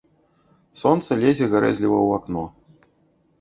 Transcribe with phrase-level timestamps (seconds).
[0.81, 2.43] Сонца лезе гарэзліва ў акно.